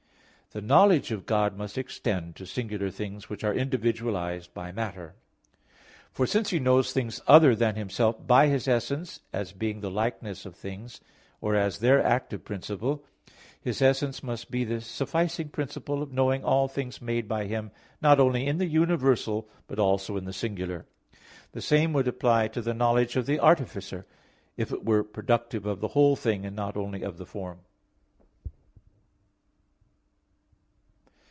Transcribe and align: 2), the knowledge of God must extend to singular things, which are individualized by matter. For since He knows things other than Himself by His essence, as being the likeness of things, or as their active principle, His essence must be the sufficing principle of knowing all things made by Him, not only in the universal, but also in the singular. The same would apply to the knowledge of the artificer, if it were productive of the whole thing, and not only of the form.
2), 0.53 0.59
the 0.59 0.67
knowledge 0.67 1.11
of 1.13 1.25
God 1.25 1.55
must 1.57 1.77
extend 1.77 2.35
to 2.35 2.45
singular 2.45 2.89
things, 2.91 3.29
which 3.29 3.41
are 3.41 3.53
individualized 3.53 4.53
by 4.53 4.69
matter. 4.69 5.15
For 6.11 6.27
since 6.27 6.49
He 6.49 6.59
knows 6.59 6.91
things 6.91 7.21
other 7.25 7.55
than 7.55 7.75
Himself 7.77 8.27
by 8.27 8.47
His 8.47 8.67
essence, 8.67 9.21
as 9.31 9.53
being 9.53 9.79
the 9.79 9.89
likeness 9.89 10.45
of 10.45 10.57
things, 10.57 10.99
or 11.39 11.55
as 11.55 11.77
their 11.77 12.03
active 12.03 12.43
principle, 12.43 13.05
His 13.61 13.81
essence 13.81 14.21
must 14.21 14.51
be 14.51 14.65
the 14.65 14.81
sufficing 14.81 15.47
principle 15.47 16.03
of 16.03 16.11
knowing 16.11 16.43
all 16.43 16.67
things 16.67 17.01
made 17.01 17.29
by 17.29 17.45
Him, 17.45 17.71
not 18.01 18.19
only 18.19 18.45
in 18.45 18.57
the 18.57 18.67
universal, 18.67 19.47
but 19.67 19.79
also 19.79 20.17
in 20.17 20.25
the 20.25 20.33
singular. 20.33 20.85
The 21.53 21.61
same 21.61 21.93
would 21.93 22.09
apply 22.09 22.49
to 22.49 22.61
the 22.61 22.73
knowledge 22.73 23.15
of 23.15 23.25
the 23.25 23.39
artificer, 23.39 24.05
if 24.57 24.73
it 24.73 24.83
were 24.83 25.01
productive 25.01 25.65
of 25.65 25.79
the 25.79 25.87
whole 25.95 26.17
thing, 26.17 26.45
and 26.45 26.57
not 26.57 26.75
only 26.75 27.03
of 27.03 27.17
the 27.17 27.25
form. 27.25 27.59